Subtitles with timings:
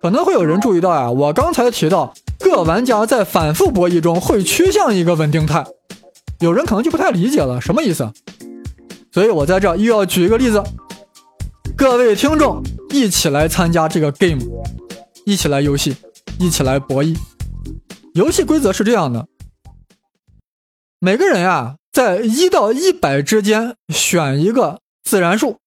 [0.00, 5.64] 可能会有人注意到呀，我刚才提到各玩家在反复博弈中会趋向一个稳定态，
[6.40, 8.10] 有人可能就不太理解了，什么意思？
[9.12, 10.62] 所以我在这又要举一个例子，
[11.76, 14.40] 各位听众一起来参加这个 game，
[15.26, 15.94] 一起来游戏，
[16.38, 17.14] 一起来博弈。
[18.14, 19.26] 游戏规则是这样的，
[20.98, 25.58] 每个人呀，在一到一百之间选一个自然数。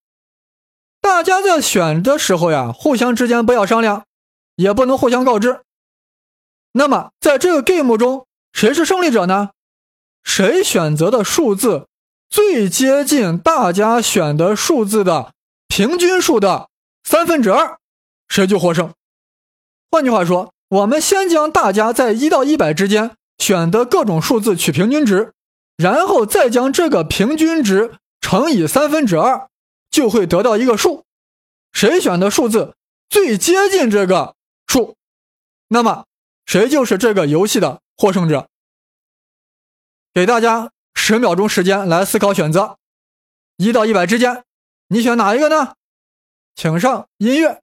[1.02, 4.05] 大家在选的时候呀，互相之间不要商量，
[4.55, 5.62] 也不能互相告知。
[6.73, 9.52] 那么，在这个 game 中，谁是胜利者呢？
[10.23, 11.88] 谁选择的数字
[12.30, 15.34] 最接近大家选的数字的
[15.67, 16.70] 平均数的
[17.03, 17.77] 三分之二，
[18.27, 18.94] 谁就获胜。
[19.91, 25.33] 换句话说，我们先将大家在一到一百之间选的各种数字取平均值，
[25.77, 29.47] 然后再将这个平均值乘以三分之二。
[29.91, 31.03] 就会得到一个数，
[31.72, 32.73] 谁选的数字
[33.09, 34.33] 最接近这个，
[35.67, 36.06] 那么
[36.45, 38.50] 谁就是这个游戏的获胜者。
[40.14, 42.78] 给大家十秒钟时间来思考选择，
[43.58, 44.44] 一到一百之间，
[44.89, 45.73] 你选哪一个呢？
[46.55, 47.61] 请上音乐。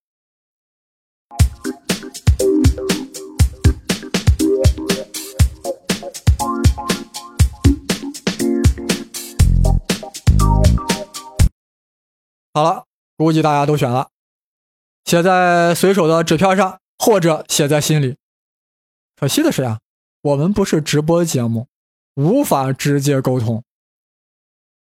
[12.52, 14.10] 好了，估计大家都选了，
[15.04, 18.18] 写在随手的纸片上，或者写在心里。
[19.16, 19.80] 可惜的是呀，
[20.20, 21.66] 我们不是直播节目，
[22.14, 23.64] 无法直接沟通。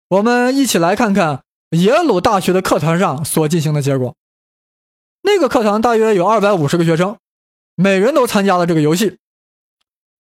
[0.09, 4.17] 我们一起来看看耶鲁大学的课堂上所进行的结果。
[5.21, 7.17] 那个课堂大约有二百五十个学生，
[7.75, 9.17] 每人都参加了这个游戏。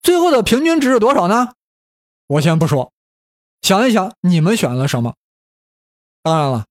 [0.01, 1.55] 最后的平均值是多少呢？
[2.27, 2.93] 我先不说，
[3.61, 5.15] 想一想你们选了什么。
[6.23, 6.65] 当然了。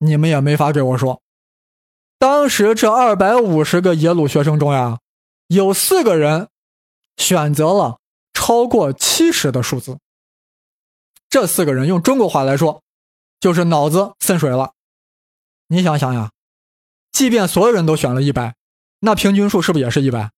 [0.00, 1.22] 你们也没法对我说，
[2.18, 4.98] 当时这二百五十个耶鲁学生中呀，
[5.46, 6.48] 有四个人
[7.16, 8.00] 选择了
[8.32, 9.98] 超过七十的数字。
[11.30, 12.82] 这四个人用中国话来说，
[13.38, 14.72] 就是脑子渗水了。
[15.68, 16.32] 你想想呀，
[17.12, 18.56] 即便所有人都选了一百，
[19.00, 20.32] 那平均数是不是也是一百？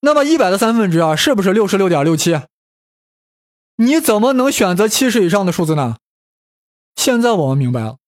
[0.00, 2.40] 那么一百的三分之二是不是六十六点六七？
[3.76, 5.98] 你怎么能选择七十以上的数字呢？
[6.96, 7.98] 现在我们明白了。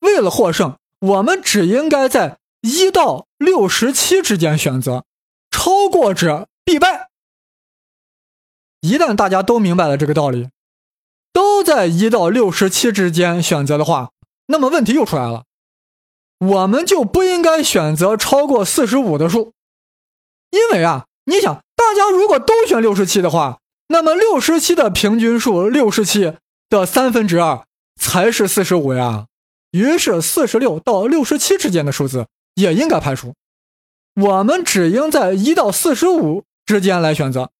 [0.00, 5.04] 为了获胜，我们只应该在一到六十七之间选择，
[5.50, 7.08] 超过者必败。
[8.80, 10.48] 一旦大家都明白了这个道理，
[11.32, 14.10] 都在一到六十七之间选择的话，
[14.46, 15.44] 那么问题又出来了，
[16.38, 19.52] 我们就不应该选择超过四十五的数，
[20.50, 26.34] 因为啊，你想，大家如果都选六十七的话，那么六十七的平均数六十七
[26.68, 27.66] 的三分之二
[28.00, 29.26] 才是四十五呀。
[29.70, 33.34] 于是，四十六到六十七之间的数字也应该排除。
[34.14, 37.50] 我们只应在一到四十五之间来选择。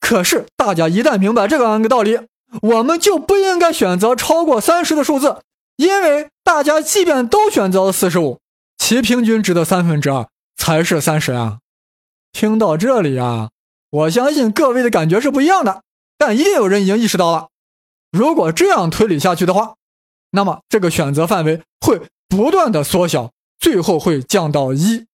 [0.00, 2.20] 可是，大家一旦明白这个道理，
[2.60, 5.38] 我们就不应该选择超过三十的数字，
[5.76, 8.38] 因为大家即便都选择了四十五，
[8.76, 11.58] 其平均值的三分之二才是三十啊！
[12.32, 13.50] 听到这里啊，
[13.90, 15.82] 我相信各位的感觉是不一样的，
[16.18, 17.48] 但一定有人已经意识到了。
[18.12, 19.74] 如果这样推理下去的话，
[20.34, 25.06] 那么这个选择范围会不断的缩小，最后会降到一。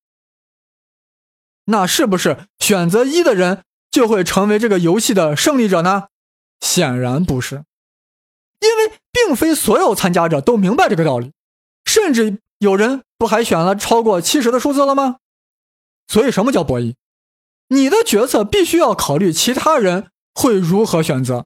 [1.66, 6.08] 那是不是选择一的人就会成为这个游戏的胜利者呢？
[6.60, 7.64] 显然不是，
[8.60, 11.32] 因为并非所有参加者都明白这个道理，
[11.84, 15.18] 甚至有人不还选了超过七十的数字了吗？
[16.08, 16.94] 所以什么叫博弈？
[17.68, 21.44] 你的决策必须要考虑其他人会如何选择。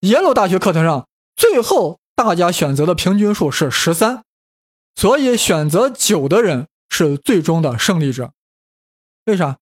[0.00, 2.00] 耶鲁大学课堂上最后。
[2.16, 4.22] 大家选择的平均数是十三，
[4.94, 8.32] 所以选择九的人是最终的胜利者。
[9.24, 9.58] 为啥？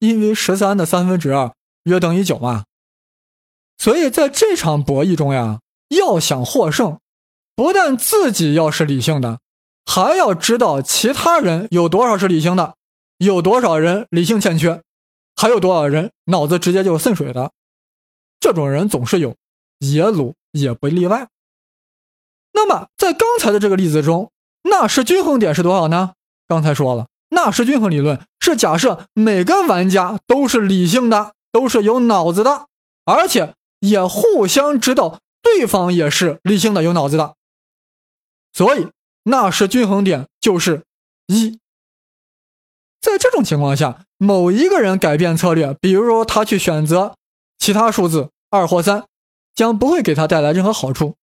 [0.00, 1.54] 因为十三的三分之二
[1.84, 2.64] 约等于九嘛。
[3.78, 6.98] 所以在这场博弈中呀，要想获胜，
[7.54, 9.40] 不但自己要是理性的，
[9.84, 12.74] 还要知道其他人有多少是理性的，
[13.18, 14.82] 有多少人理性欠缺，
[15.36, 17.52] 还有多少人脑子直接就渗水的。
[18.40, 19.36] 这种人总是有，
[19.80, 21.28] 耶鲁也不例外。
[22.54, 24.30] 那么，在刚才的这个例子中，
[24.62, 26.14] 纳什均衡点是多少呢？
[26.46, 32.66] 刚才说了，纳什均衡理论是假设每个玩家都是理性的，都是有脑子的，
[33.04, 37.34] 而且也互相知道对方也是理性的、有脑子的。
[38.52, 38.88] 所以，
[39.24, 40.84] 纳什均衡点就是
[41.26, 41.58] 一。
[43.00, 47.16] 在这种情况下，某一个人改变策略，比如说他去选择
[47.58, 49.06] 其他数字二或三，
[49.54, 51.16] 将不会给他带来任何好处。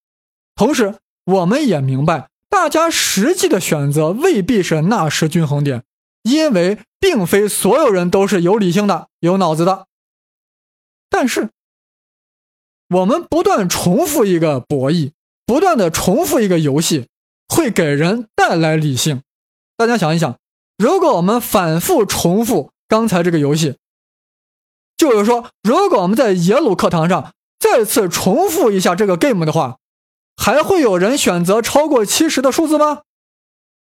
[0.54, 5.84] 同时，我们也明白，大家实际的选择未必是纳什均衡点，
[6.22, 9.86] 因为并非所有人都是有理性的、有脑子的。
[11.08, 11.50] 但是，
[12.88, 15.12] 我们不断重复一个博弈，
[15.46, 17.08] 不断的重复一个游戏，
[17.48, 19.22] 会给人带来理性。
[19.76, 20.38] 大家想一想，
[20.76, 23.76] 如果我们反复重复刚才这个游戏，
[24.96, 29.78] 就是说，如果我们在耶鲁课堂上再次重复一下这个 game 的话，
[30.44, 33.02] 还会有人选择超过七十的数字吗？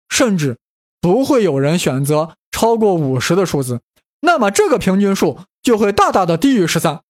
[0.09, 0.57] 甚至
[0.99, 3.81] 不会有人选择超过五十的数字。
[4.21, 7.01] 那么这个平均数就会大大的低于十三。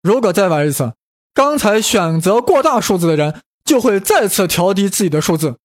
[0.00, 0.94] 如果再玩一次，
[1.34, 5.56] 刚才选择过大数字的人就会再次调低自己的数字，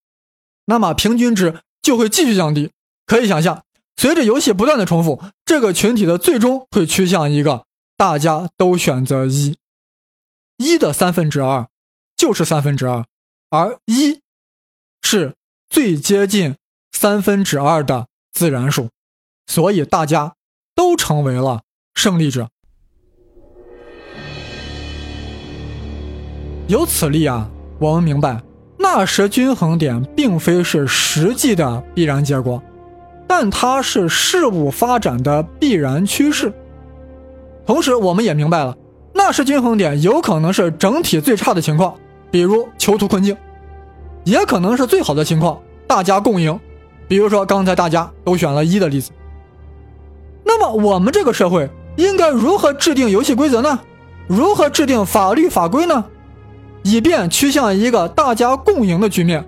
[0.66, 2.72] 那么平均值就会继续降低。
[3.06, 3.63] 可以想象，
[3.95, 9.56] 随着游戏不断的重复，这个群体的最终会趋向一个大家都选择一，
[10.57, 11.68] 一的三分之二。
[12.21, 13.03] 就是三分之二，
[13.50, 14.21] 而一
[15.01, 15.33] 是
[15.71, 16.56] 最接近
[16.91, 18.89] 三分之二的自然数，
[19.47, 20.35] 所以大家
[20.75, 21.63] 都成为了
[21.95, 22.47] 胜利者。
[26.68, 28.44] 由此例啊，我们明白
[28.77, 32.62] 纳什均衡点并非是实际的必然结果，
[33.27, 36.53] 但它是事物发展的必然趋势。
[37.65, 38.77] 同时，我们也明白了
[39.15, 41.97] 纳什均衡点有可能是整体最差的情况。
[42.31, 43.38] 比如囚徒困境，
[44.24, 46.57] 也可能是最好的情况，大家共赢。
[47.07, 49.12] 比如说刚才大家都选了一的例子。
[50.45, 53.80] 那么我们这个社会应该如何制定游戏规则呢？
[54.28, 56.06] 如何制定法律法规呢？
[56.83, 59.45] 以便趋向一个大家共赢的局面，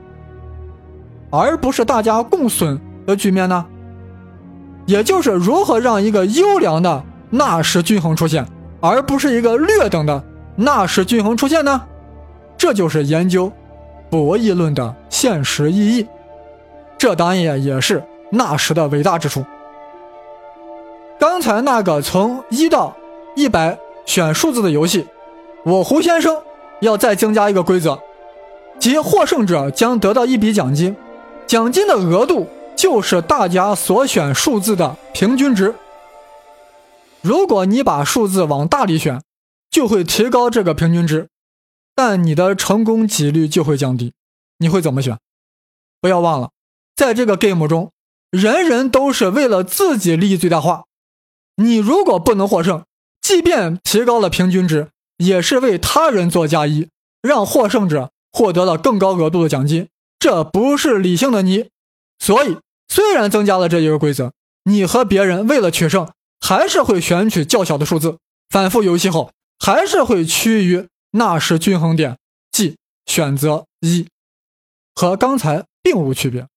[1.31, 3.65] 而不是大家共损的局面呢？
[4.85, 8.45] 也就是如何让一个优良的纳什均衡出现，
[8.81, 10.21] 而不是一个劣等的
[10.57, 11.81] 纳什均衡出现呢？
[12.63, 13.51] 这就是研究
[14.09, 16.07] 博弈论的现实意义，
[16.97, 18.01] 这当然也是
[18.31, 19.43] 纳什的伟大之处。
[21.19, 22.95] 刚才那个从一到
[23.35, 25.05] 一百选数字的游戏，
[25.65, 26.41] 我胡先生
[26.79, 27.99] 要再增加一个规则，
[28.79, 30.95] 即获胜者将得到一笔奖金，
[31.45, 35.75] 奖金的额度就是大家所选数字的平均值。
[37.19, 39.21] 如果你把数字往大里选，
[39.69, 41.27] 就会提高这个平均值。
[41.95, 44.13] 但你的成功几率就会降低，
[44.57, 45.17] 你会怎么选？
[46.01, 46.51] 不要忘了，
[46.95, 47.91] 在这个 game 中，
[48.31, 50.85] 人人都是为了自己利益最大化。
[51.57, 52.83] 你如果不能获胜，
[53.21, 56.89] 即便提高了平均值，也是为他人做加一，
[57.21, 59.87] 让获胜者获得了更高额度的奖金。
[60.17, 61.69] 这不是理性的你。
[62.19, 62.57] 所以，
[62.87, 68.17] 虽然增加了这一个规则，你和别人为了取胜，还是会选取较小的数字。
[68.49, 70.87] 反复游戏后，还是会趋于。
[71.15, 72.17] 纳什均衡点，
[72.51, 74.07] 即选择一，
[74.95, 76.47] 和刚才并无区别。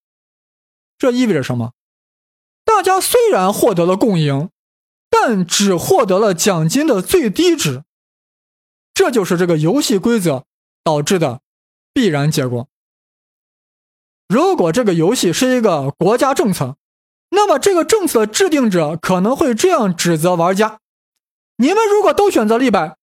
[0.99, 1.73] 这意味着什么？
[2.65, 4.49] 大家虽然获得了共赢，
[5.11, 7.85] 但只获得了奖金的最低值。
[8.95, 10.47] 这就是这个游戏规则
[10.83, 11.43] 导致的
[11.93, 12.69] 必然结果。
[14.27, 16.77] 如果这个游戏是一个国家政策，
[17.29, 20.81] 那么这个政策制定者可能会这样指责玩家：
[21.57, 22.97] 你们如果都选择了一百。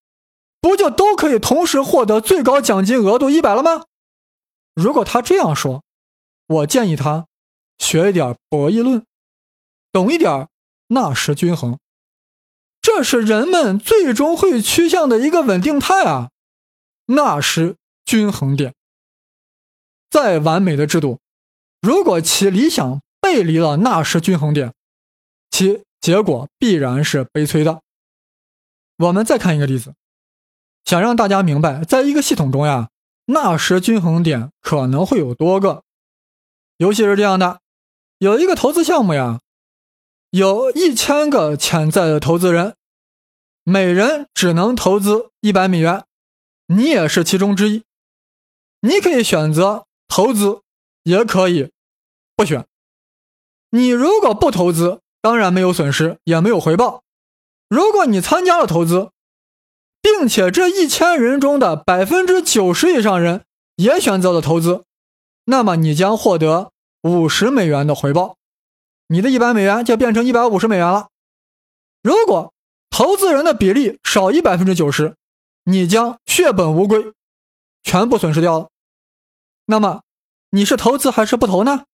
[0.63, 3.83] 不就都可以同时获得最高奖金额度一百了吗？
[4.74, 5.84] 如果他这样说，
[6.48, 7.27] 我建议他
[7.77, 9.05] 学一点博弈论，
[9.91, 10.48] 懂一点
[10.88, 11.77] 纳什均衡，
[12.82, 16.29] 这是人们最终会趋向的一个稳定态啊！
[17.08, 18.74] 纳什均衡点，
[20.10, 21.20] 再完美的制度，
[21.82, 24.74] 如果其理想背离了纳什均衡点，
[25.51, 27.82] 其结果必然是悲催的。
[29.00, 29.93] 我们再看一个例子。
[30.86, 32.90] 想让大家明白，在一个系统中呀，
[33.25, 35.84] 纳什均衡点可能会有多个。
[36.78, 37.62] 尤其是这样的：
[38.18, 39.40] 有一个投资项目呀，
[40.32, 42.75] 有一千个潜在的投资人，
[43.63, 46.04] 每人只能投资一百美元，
[46.68, 47.84] 你也是其中之一。
[48.82, 50.62] 你可以选择投资，
[51.04, 51.72] 也可以
[52.36, 52.66] 不选。
[53.70, 57.04] 你如果不投资，当然没有损失，也没有回报。
[57.70, 59.12] 如果你参加了投资，
[60.03, 63.45] 并且这一千人中的百分之九十以上人
[63.77, 64.83] 也选择了投资，
[65.45, 68.36] 那么你将获得五十美元的回报，
[69.07, 71.07] 你的一百美元就变成一百五十美元了。
[72.03, 72.53] 如果
[72.89, 75.15] 投资人的比例少于百分之九十，
[75.63, 77.13] 你将血本无归，
[77.81, 78.67] 全部损失掉了。
[79.67, 80.01] 那么
[80.50, 81.86] 你是投资还是不投呢？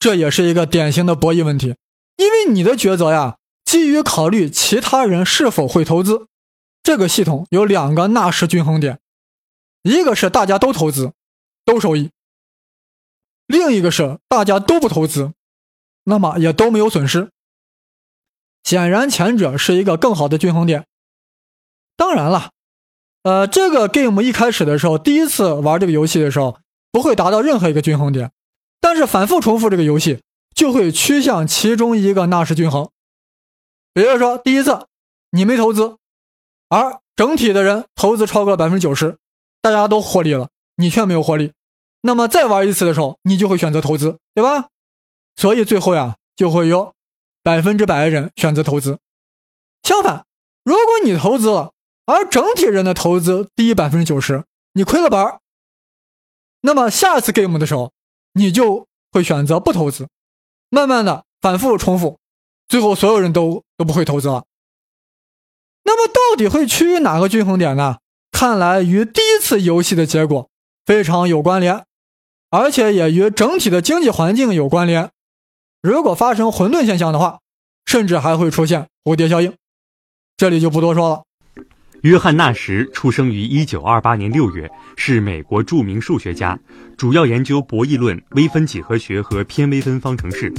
[0.00, 1.76] 这也是一个典型的博弈问题，
[2.16, 6.26] 因为你的抉择呀，基于考虑其他人是否会投资。
[6.82, 8.98] 这个系统有两个纳什均衡点，
[9.82, 11.12] 一个是大家都投资，
[11.64, 12.10] 都受益；
[13.46, 15.32] 另一个是大家都不投资，
[16.04, 17.30] 那么也都没有损失。
[18.64, 20.86] 显然前者是一个更好的均衡点。
[21.96, 22.50] 当然了，
[23.22, 26.58] 呃，这个 game 一开始的时候，第一次玩这个游戏的时候，
[26.90, 28.32] 不会达到任何一个均衡点，
[28.80, 30.22] 但是反复重复这个游戏，
[30.54, 32.90] 就会趋向其中一个纳什均衡。
[33.92, 34.86] 比如说，第一次
[35.30, 35.98] 你没投资，
[36.70, 39.18] 而整体的人投资超过了百分之九十，
[39.60, 41.52] 大家都获利了，你却没有获利，
[42.00, 44.68] 那么再玩一次的时候，你就会选择投资，对吧？
[45.36, 46.94] 所以最后呀，就会有
[47.42, 48.98] 百分之百的人选择投资。
[49.82, 50.24] 相反，
[50.64, 51.72] 如果你投资了，
[52.06, 55.40] 而整体人的投资低百分之九十，你亏了本儿，
[56.60, 57.92] 那么下次 game 的时候，
[58.34, 60.08] 你就会选择不投资，
[60.68, 62.18] 慢慢的反复重复。
[62.68, 64.44] 最后，所有人都都不会投资了。
[65.84, 67.98] 那么，到底会趋于哪个均衡点呢？
[68.30, 70.48] 看来与第一次游戏的结果
[70.86, 71.84] 非常有关联，
[72.50, 75.10] 而且也与整体的经济环境有关联。
[75.82, 77.40] 如果发生混沌现象的话，
[77.86, 79.52] 甚至还会出现蝴蝶效应。
[80.36, 81.22] 这里就不多说了。
[82.02, 86.58] 约翰·纳什出生于1928年6月，是美国著名数学家，
[86.96, 90.50] 主要研究博弈论、微分几何学和偏微分方程式。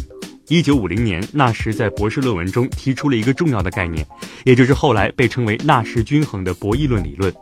[0.51, 4.05] 一九五零年，纳什在博士论文中提出了一个重要的概念，
[4.43, 7.33] 也就是后来被称为纳什均衡的博弈论理论。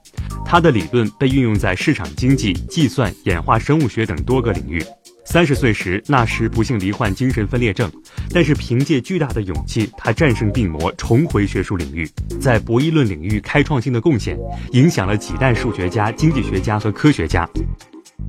[0.46, 4.80] 他的理论被运用在市场经济、计算、演化生物学等多个领域。
[5.26, 7.92] 三十岁时，纳什不幸罹患精神分裂症，
[8.32, 12.08] 但是凭借巨大的勇气，他战胜病魔，重回学术领域，
[12.40, 14.38] 在博弈论领域开创性的贡献，
[14.74, 17.50] 影响了几代数学家、经济学家和科学家。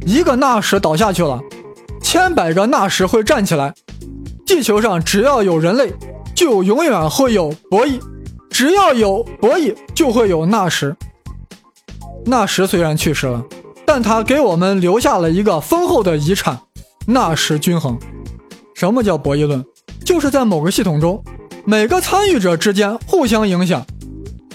[0.07, 1.39] 一个纳什倒下去了，
[2.03, 3.75] 千百个纳什会站起来。
[4.51, 5.95] 地球上只要有人类，
[6.35, 8.01] 就永远会有博弈；
[8.51, 10.93] 只要有博弈，就会有纳什。
[12.27, 13.41] 纳什虽然去世了，
[13.87, 16.59] 但他给我们留下了一个丰厚的遗产——
[17.07, 17.97] 纳什均衡。
[18.75, 19.65] 什么叫博弈论？
[20.05, 21.23] 就是在某个系统中，
[21.65, 23.87] 每个参与者之间互相影响。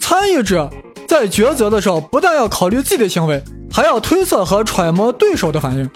[0.01, 0.69] 参与者
[1.07, 5.89] 在抉择的时候，不但要考虑自己的行为，还要推测和揣摩对手的反应，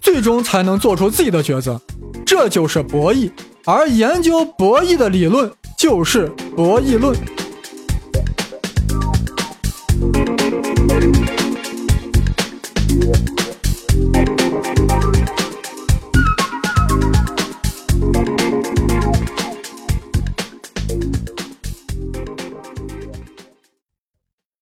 [0.00, 1.80] 最终才能做出自己的抉择。
[2.28, 3.30] 这就是博弈，
[3.64, 7.16] 而研究博弈的理论就是博弈论。